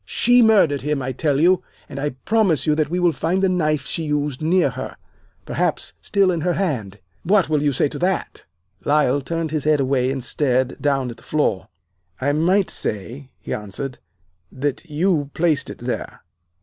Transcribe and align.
She 0.03 0.41
murdered 0.41 0.81
him, 0.81 0.99
I 1.03 1.11
tell 1.11 1.39
you, 1.39 1.61
and 1.87 1.99
I 1.99 2.09
promise 2.25 2.65
you 2.65 2.73
that 2.73 2.89
we 2.89 2.97
will 2.99 3.11
find 3.11 3.43
the 3.43 3.47
knife 3.49 3.85
she 3.85 4.01
used 4.05 4.41
near 4.41 4.71
her 4.71 4.95
perhaps 5.45 5.93
still 6.01 6.31
in 6.31 6.41
her 6.41 6.53
hand. 6.53 6.97
What 7.21 7.49
will 7.49 7.61
you 7.61 7.71
say 7.71 7.87
to 7.89 7.99
that?' 7.99 8.43
"Lyle 8.83 9.21
turned 9.21 9.51
his 9.51 9.65
head 9.65 9.79
away 9.79 10.09
and 10.09 10.23
stared 10.23 10.81
down 10.81 11.11
at 11.11 11.17
the 11.17 11.21
floor. 11.23 11.67
'I 12.19 12.33
might 12.33 12.71
say,' 12.71 13.29
he 13.41 13.53
answered, 13.53 13.99
'that 14.51 14.85
you 14.89 15.29
placed 15.35 15.69
it 15.69 15.77
there. 15.77 16.23